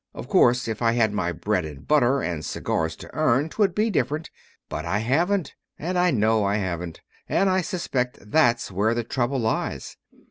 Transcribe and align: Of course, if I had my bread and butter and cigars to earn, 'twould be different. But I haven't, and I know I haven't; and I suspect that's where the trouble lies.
Of 0.15 0.27
course, 0.27 0.67
if 0.67 0.81
I 0.81 0.93
had 0.93 1.13
my 1.13 1.31
bread 1.31 1.63
and 1.63 1.87
butter 1.87 2.23
and 2.23 2.43
cigars 2.43 2.95
to 2.95 3.13
earn, 3.15 3.49
'twould 3.49 3.75
be 3.75 3.91
different. 3.91 4.31
But 4.67 4.83
I 4.83 4.97
haven't, 4.97 5.53
and 5.77 5.95
I 5.95 6.09
know 6.09 6.43
I 6.43 6.55
haven't; 6.55 7.01
and 7.29 7.51
I 7.51 7.61
suspect 7.61 8.17
that's 8.19 8.71
where 8.71 8.95
the 8.95 9.03
trouble 9.03 9.37
lies. 9.37 9.97